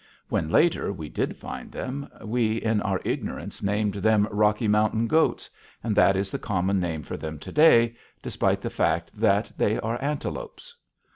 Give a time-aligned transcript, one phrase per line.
[0.29, 5.47] When, later, we did find them, we in our ignorance named them Rocky Mountain goats,
[5.83, 9.79] and that is the common name for them to day, despite the fact that they
[9.79, 10.75] are antelopes.